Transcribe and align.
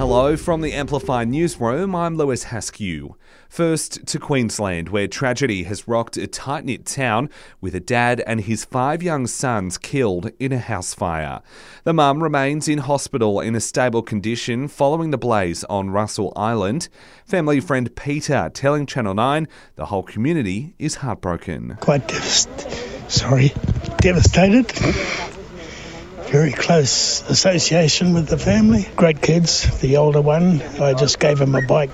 Hello 0.00 0.34
from 0.34 0.62
the 0.62 0.72
Amplify 0.72 1.24
Newsroom, 1.24 1.94
I'm 1.94 2.16
Lewis 2.16 2.44
Haskew. 2.44 3.16
First 3.50 4.06
to 4.06 4.18
Queensland, 4.18 4.88
where 4.88 5.06
tragedy 5.06 5.64
has 5.64 5.86
rocked 5.86 6.16
a 6.16 6.26
tight 6.26 6.64
knit 6.64 6.86
town 6.86 7.28
with 7.60 7.74
a 7.74 7.80
dad 7.80 8.22
and 8.26 8.40
his 8.40 8.64
five 8.64 9.02
young 9.02 9.26
sons 9.26 9.76
killed 9.76 10.30
in 10.38 10.52
a 10.52 10.58
house 10.58 10.94
fire. 10.94 11.42
The 11.84 11.92
mum 11.92 12.22
remains 12.22 12.66
in 12.66 12.78
hospital 12.78 13.40
in 13.40 13.54
a 13.54 13.60
stable 13.60 14.02
condition 14.02 14.68
following 14.68 15.10
the 15.10 15.18
blaze 15.18 15.64
on 15.64 15.90
Russell 15.90 16.32
Island. 16.34 16.88
Family 17.26 17.60
friend 17.60 17.94
Peter 17.94 18.50
telling 18.54 18.86
Channel 18.86 19.12
9 19.12 19.46
the 19.76 19.86
whole 19.86 20.02
community 20.02 20.74
is 20.78 20.94
heartbroken. 20.94 21.76
Quite. 21.80 22.10
Sorry, 22.10 23.52
devastated 23.98 24.72
very 26.30 26.52
close 26.52 27.28
association 27.28 28.14
with 28.14 28.28
the 28.28 28.38
family. 28.38 28.86
Great 28.94 29.20
kids. 29.20 29.80
The 29.80 29.96
older 29.96 30.20
one, 30.20 30.62
I 30.80 30.94
just 30.94 31.18
gave 31.18 31.40
him 31.40 31.56
a 31.56 31.62
bike, 31.62 31.90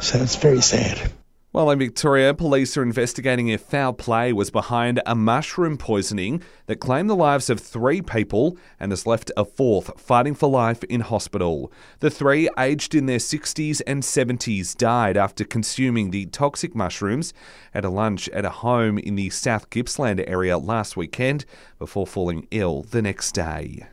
so 0.00 0.18
it's 0.18 0.36
very 0.36 0.62
sad. 0.62 1.17
Well, 1.50 1.70
in 1.70 1.78
Victoria, 1.78 2.34
police 2.34 2.76
are 2.76 2.82
investigating 2.82 3.48
if 3.48 3.62
foul 3.62 3.94
play 3.94 4.34
was 4.34 4.50
behind 4.50 5.00
a 5.06 5.14
mushroom 5.14 5.78
poisoning 5.78 6.42
that 6.66 6.78
claimed 6.78 7.08
the 7.08 7.16
lives 7.16 7.48
of 7.48 7.58
three 7.58 8.02
people 8.02 8.58
and 8.78 8.92
has 8.92 9.06
left 9.06 9.32
a 9.34 9.46
fourth 9.46 9.98
fighting 9.98 10.34
for 10.34 10.46
life 10.50 10.84
in 10.84 11.00
hospital. 11.00 11.72
The 12.00 12.10
three, 12.10 12.50
aged 12.58 12.94
in 12.94 13.06
their 13.06 13.16
60s 13.16 13.80
and 13.86 14.02
70s, 14.02 14.76
died 14.76 15.16
after 15.16 15.42
consuming 15.42 16.10
the 16.10 16.26
toxic 16.26 16.74
mushrooms 16.74 17.32
at 17.72 17.84
a 17.84 17.88
lunch 17.88 18.28
at 18.28 18.44
a 18.44 18.50
home 18.50 18.98
in 18.98 19.14
the 19.14 19.30
South 19.30 19.70
Gippsland 19.70 20.22
area 20.28 20.58
last 20.58 20.98
weekend 20.98 21.46
before 21.78 22.06
falling 22.06 22.46
ill 22.50 22.82
the 22.82 23.00
next 23.00 23.32
day. 23.32 23.86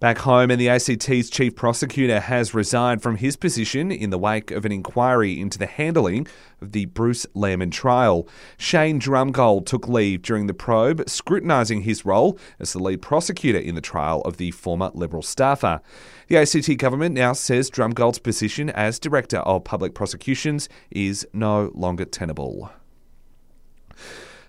Back 0.00 0.16
home, 0.20 0.50
and 0.50 0.58
the 0.58 0.70
ACT's 0.70 1.28
chief 1.28 1.54
prosecutor 1.54 2.20
has 2.20 2.54
resigned 2.54 3.02
from 3.02 3.18
his 3.18 3.36
position 3.36 3.92
in 3.92 4.08
the 4.08 4.16
wake 4.16 4.50
of 4.50 4.64
an 4.64 4.72
inquiry 4.72 5.38
into 5.38 5.58
the 5.58 5.66
handling 5.66 6.26
of 6.62 6.72
the 6.72 6.86
Bruce 6.86 7.26
Lehrmann 7.36 7.70
trial. 7.70 8.26
Shane 8.56 8.98
Drumgold 8.98 9.66
took 9.66 9.86
leave 9.88 10.22
during 10.22 10.46
the 10.46 10.54
probe, 10.54 11.06
scrutinising 11.06 11.82
his 11.82 12.06
role 12.06 12.38
as 12.58 12.72
the 12.72 12.78
lead 12.78 13.02
prosecutor 13.02 13.58
in 13.58 13.74
the 13.74 13.82
trial 13.82 14.22
of 14.22 14.38
the 14.38 14.52
former 14.52 14.90
Liberal 14.94 15.22
staffer. 15.22 15.82
The 16.28 16.38
ACT 16.38 16.78
government 16.78 17.14
now 17.14 17.34
says 17.34 17.70
Drumgold's 17.70 18.20
position 18.20 18.70
as 18.70 18.98
Director 18.98 19.40
of 19.40 19.64
Public 19.64 19.92
Prosecutions 19.92 20.70
is 20.90 21.28
no 21.34 21.70
longer 21.74 22.06
tenable. 22.06 22.72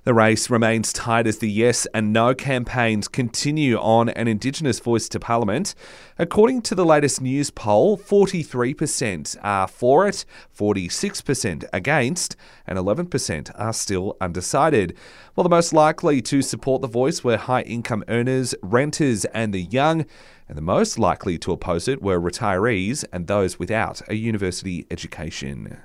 The 0.04 0.16
race 0.16 0.50
remains 0.50 0.92
tight 0.92 1.28
as 1.28 1.38
the 1.38 1.50
yes 1.50 1.86
and 1.94 2.12
no 2.12 2.34
campaigns 2.34 3.08
continue 3.08 3.78
on 3.78 4.10
an 4.10 4.28
Indigenous 4.28 4.80
voice 4.80 5.08
to 5.10 5.20
Parliament. 5.20 5.76
According 6.18 6.64
to 6.64 6.74
the 6.74 6.84
latest 6.84 7.22
news 7.22 7.52
poll, 7.52 8.00
43% 8.00 9.38
are 9.44 9.68
for 9.68 10.08
it, 10.08 10.26
46% 10.58 11.66
against, 11.72 12.36
and 12.66 12.80
11% 12.80 13.52
are 13.54 13.74
still 13.74 14.18
undecided. 14.20 14.98
While 15.36 15.44
the 15.44 15.50
most 15.50 15.72
likely 15.72 16.20
to 16.24 16.42
support 16.42 16.82
the 16.82 16.88
voice 16.88 17.24
were 17.24 17.38
high 17.38 17.62
income 17.62 18.04
earners, 18.08 18.56
renters, 18.64 19.26
and 19.26 19.54
the 19.54 19.62
young, 19.62 20.08
and 20.50 20.58
the 20.58 20.64
most 20.64 20.98
likely 20.98 21.38
to 21.38 21.52
oppose 21.52 21.88
it 21.88 22.02
were 22.02 22.20
retirees 22.20 23.06
and 23.14 23.28
those 23.28 23.60
without 23.60 24.02
a 24.10 24.16
university 24.16 24.88
education. 24.90 25.78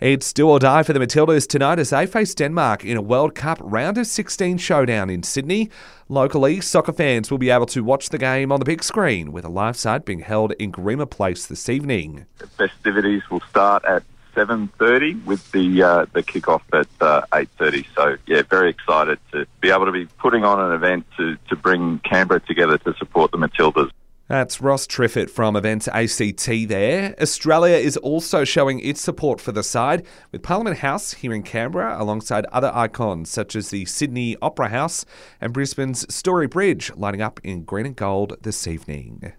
It's 0.00 0.32
do 0.32 0.48
or 0.48 0.58
die 0.58 0.82
for 0.82 0.94
the 0.94 0.98
Matildas 0.98 1.46
tonight 1.46 1.78
as 1.78 1.90
they 1.90 2.06
face 2.06 2.34
Denmark 2.34 2.86
in 2.86 2.96
a 2.96 3.02
World 3.02 3.34
Cup 3.34 3.58
round 3.60 3.98
of 3.98 4.06
16 4.06 4.56
showdown 4.56 5.10
in 5.10 5.22
Sydney. 5.22 5.68
Locally, 6.08 6.62
soccer 6.62 6.94
fans 6.94 7.30
will 7.30 7.36
be 7.36 7.50
able 7.50 7.66
to 7.66 7.84
watch 7.84 8.08
the 8.08 8.16
game 8.16 8.50
on 8.50 8.60
the 8.60 8.64
big 8.64 8.82
screen 8.82 9.30
with 9.30 9.44
a 9.44 9.50
live 9.50 9.76
site 9.76 10.06
being 10.06 10.20
held 10.20 10.52
in 10.52 10.72
Garema 10.72 11.08
Place 11.08 11.44
this 11.44 11.68
evening. 11.68 12.24
The 12.38 12.46
festivities 12.46 13.28
will 13.30 13.42
start 13.50 13.84
at 13.84 14.02
7.30 14.34 15.22
with 15.26 15.52
the 15.52 15.82
uh, 15.82 16.06
the 16.14 16.22
kickoff 16.22 16.62
at 16.72 16.88
uh, 17.02 17.26
8.30. 17.32 17.86
So, 17.94 18.16
yeah, 18.26 18.40
very 18.48 18.70
excited 18.70 19.18
to 19.32 19.44
be 19.60 19.68
able 19.68 19.84
to 19.84 19.92
be 19.92 20.06
putting 20.06 20.44
on 20.44 20.58
an 20.60 20.72
event 20.72 21.04
to, 21.18 21.36
to 21.50 21.56
bring 21.56 21.98
Canberra 21.98 22.40
together 22.40 22.78
to 22.78 22.94
support 22.94 23.32
the 23.32 23.36
Matildas. 23.36 23.90
That's 24.30 24.60
Ross 24.60 24.86
Triffitt 24.86 25.28
from 25.28 25.56
Events 25.56 25.88
ACT 25.88 26.68
there. 26.68 27.16
Australia 27.20 27.74
is 27.74 27.96
also 27.96 28.44
showing 28.44 28.78
its 28.78 29.00
support 29.00 29.40
for 29.40 29.50
the 29.50 29.64
side, 29.64 30.06
with 30.30 30.44
Parliament 30.44 30.78
House 30.78 31.14
here 31.14 31.34
in 31.34 31.42
Canberra 31.42 32.00
alongside 32.00 32.46
other 32.52 32.70
icons 32.72 33.28
such 33.28 33.56
as 33.56 33.70
the 33.70 33.86
Sydney 33.86 34.36
Opera 34.40 34.68
House 34.68 35.04
and 35.40 35.52
Brisbane's 35.52 36.06
Story 36.14 36.46
Bridge 36.46 36.92
lining 36.94 37.20
up 37.20 37.40
in 37.42 37.64
green 37.64 37.86
and 37.86 37.96
gold 37.96 38.36
this 38.42 38.68
evening. 38.68 39.32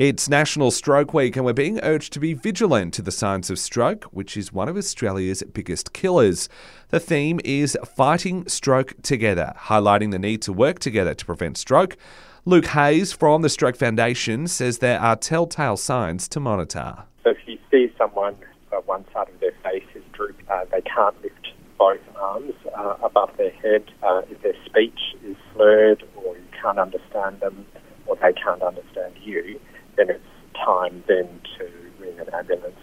It's 0.00 0.30
National 0.30 0.70
Stroke 0.70 1.12
Week, 1.12 1.36
and 1.36 1.44
we're 1.44 1.52
being 1.52 1.78
urged 1.82 2.14
to 2.14 2.20
be 2.20 2.32
vigilant 2.32 2.94
to 2.94 3.02
the 3.02 3.12
signs 3.12 3.50
of 3.50 3.58
stroke, 3.58 4.04
which 4.04 4.34
is 4.34 4.50
one 4.50 4.66
of 4.66 4.78
Australia's 4.78 5.42
biggest 5.42 5.92
killers. 5.92 6.48
The 6.88 6.98
theme 6.98 7.38
is 7.44 7.76
Fighting 7.84 8.48
Stroke 8.48 8.94
Together, 9.02 9.52
highlighting 9.58 10.10
the 10.10 10.18
need 10.18 10.40
to 10.40 10.54
work 10.54 10.78
together 10.78 11.12
to 11.12 11.26
prevent 11.26 11.58
stroke. 11.58 11.98
Luke 12.46 12.68
Hayes 12.68 13.12
from 13.12 13.42
the 13.42 13.50
Stroke 13.50 13.76
Foundation 13.76 14.46
says 14.46 14.78
there 14.78 14.98
are 14.98 15.16
telltale 15.16 15.76
signs 15.76 16.28
to 16.28 16.40
monitor. 16.40 17.04
So 17.22 17.32
if 17.32 17.38
you 17.44 17.58
see 17.70 17.92
someone, 17.98 18.36
uh, 18.72 18.76
one 18.86 19.04
side 19.12 19.28
of 19.28 19.38
their 19.40 19.52
face 19.62 19.84
is 19.94 20.02
drooping, 20.14 20.46
uh, 20.48 20.64
they 20.72 20.80
can't 20.80 21.22
lift 21.22 21.48
both 21.78 22.00
arms 22.18 22.54
uh, 22.74 22.94
above 23.02 23.36
their 23.36 23.50
head, 23.50 23.84
uh, 24.02 24.22
if 24.30 24.40
their 24.40 24.56
speech 24.64 24.98
is 25.22 25.36
slurred 25.52 26.02
or 26.16 26.38
you 26.38 26.44
can't 26.62 26.78
understand 26.78 27.40
them 27.40 27.66
or 28.06 28.16
they 28.16 28.32
can't 28.32 28.62
understand 28.62 29.12
you, 29.22 29.60
then 29.96 30.10
it's 30.10 30.24
time 30.54 31.02
then 31.08 31.40
to 31.58 31.70
ring 31.98 32.18
an 32.18 32.32
ambulance. 32.34 32.76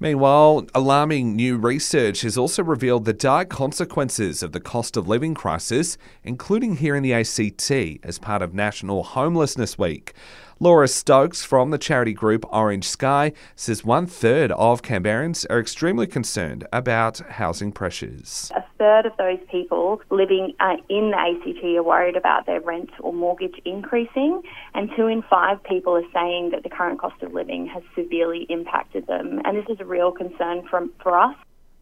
Meanwhile, 0.00 0.66
alarming 0.74 1.34
new 1.34 1.56
research 1.56 2.22
has 2.22 2.36
also 2.36 2.62
revealed 2.62 3.04
the 3.04 3.12
dire 3.12 3.44
consequences 3.44 4.42
of 4.42 4.52
the 4.52 4.60
cost 4.60 4.96
of 4.96 5.08
living 5.08 5.34
crisis, 5.34 5.96
including 6.22 6.76
here 6.76 6.96
in 6.96 7.02
the 7.02 7.14
ACT 7.14 7.70
as 8.02 8.18
part 8.18 8.42
of 8.42 8.52
National 8.52 9.02
Homelessness 9.02 9.78
Week. 9.78 10.12
Laura 10.60 10.86
Stokes 10.86 11.44
from 11.44 11.70
the 11.70 11.78
charity 11.78 12.12
group 12.12 12.44
Orange 12.52 12.88
Sky 12.88 13.32
says 13.56 13.84
one 13.84 14.06
third 14.06 14.52
of 14.52 14.82
Canberrans 14.82 15.44
are 15.50 15.58
extremely 15.58 16.06
concerned 16.06 16.64
about 16.72 17.18
housing 17.18 17.72
pressures. 17.72 18.52
A 18.54 18.62
third 18.78 19.04
of 19.04 19.16
those 19.16 19.40
people 19.50 20.00
living 20.10 20.54
uh, 20.60 20.76
in 20.88 21.10
the 21.10 21.18
ACT 21.18 21.64
are 21.64 21.82
worried 21.82 22.16
about 22.16 22.46
their 22.46 22.60
rent 22.60 22.90
or 23.00 23.12
mortgage 23.12 23.60
increasing, 23.64 24.42
and 24.74 24.90
two 24.96 25.08
in 25.08 25.22
five 25.22 25.62
people 25.64 25.96
are 25.96 26.12
saying 26.12 26.50
that 26.50 26.62
the 26.62 26.70
current 26.70 27.00
cost 27.00 27.20
of 27.22 27.34
living 27.34 27.66
has 27.66 27.82
severely 27.96 28.46
impacted 28.48 29.08
them. 29.08 29.40
And 29.44 29.58
this 29.58 29.66
is 29.68 29.80
a 29.80 29.84
real 29.84 30.12
concern 30.12 30.68
from, 30.70 30.92
for 31.02 31.18
us. 31.18 31.34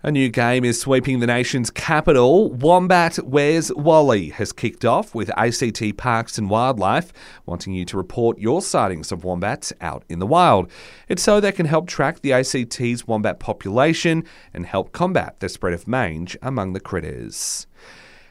A 0.04 0.10
new 0.10 0.30
game 0.30 0.64
is 0.64 0.80
sweeping 0.80 1.20
the 1.20 1.28
nation's 1.28 1.70
capital. 1.70 2.50
Wombat 2.50 3.18
Where's 3.18 3.72
Wally 3.72 4.30
has 4.30 4.52
kicked 4.52 4.84
off 4.84 5.14
with 5.14 5.30
ACT 5.36 5.96
Parks 5.96 6.38
and 6.38 6.50
Wildlife 6.50 7.12
wanting 7.46 7.72
you 7.72 7.84
to 7.84 7.96
report 7.96 8.36
your 8.36 8.62
sightings 8.62 9.12
of 9.12 9.22
wombats 9.22 9.72
out 9.80 10.02
in 10.08 10.18
the 10.18 10.26
wild. 10.26 10.68
It's 11.06 11.22
so 11.22 11.38
they 11.38 11.52
can 11.52 11.66
help 11.66 11.86
track 11.86 12.20
the 12.20 12.32
ACT's 12.32 13.06
wombat 13.06 13.38
population 13.38 14.24
and 14.52 14.66
help 14.66 14.90
combat 14.90 15.38
the 15.38 15.48
spread 15.48 15.72
of 15.72 15.86
mange 15.86 16.36
among 16.42 16.72
the 16.72 16.80
critters. 16.80 17.69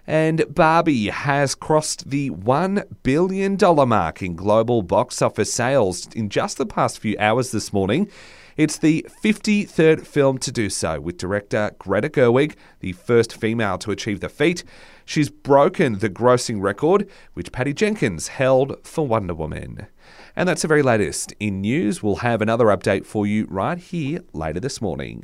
And 0.05 0.53
Barbie 0.53 1.07
has 1.07 1.55
crossed 1.55 2.09
the 2.09 2.31
$1 2.31 2.83
billion 3.01 3.57
mark 3.87 4.21
in 4.21 4.35
global 4.35 4.81
box 4.81 5.21
office 5.21 5.53
sales 5.53 6.09
in 6.13 6.27
just 6.27 6.57
the 6.57 6.65
past 6.65 6.99
few 6.99 7.15
hours 7.17 7.51
this 7.51 7.71
morning. 7.71 8.09
It's 8.57 8.77
the 8.77 9.05
53rd 9.23 10.05
film 10.05 10.37
to 10.39 10.51
do 10.51 10.69
so, 10.69 10.99
with 10.99 11.17
director 11.17 11.71
Greta 11.79 12.09
Gerwig, 12.09 12.55
the 12.79 12.91
first 12.91 13.33
female 13.35 13.77
to 13.79 13.91
achieve 13.91 14.19
the 14.19 14.29
feat. 14.29 14.63
She's 15.05 15.29
broken 15.29 15.99
the 15.99 16.09
grossing 16.09 16.61
record, 16.61 17.09
which 17.33 17.51
Patty 17.51 17.73
Jenkins 17.73 18.29
held 18.29 18.75
for 18.85 19.07
Wonder 19.07 19.33
Woman. 19.33 19.87
And 20.35 20.47
that's 20.47 20.61
the 20.61 20.67
very 20.67 20.83
latest 20.83 21.33
in 21.39 21.61
news. 21.61 22.01
We'll 22.01 22.17
have 22.17 22.41
another 22.41 22.65
update 22.65 23.05
for 23.05 23.25
you 23.25 23.47
right 23.49 23.77
here 23.77 24.21
later 24.33 24.59
this 24.59 24.81
morning. 24.81 25.19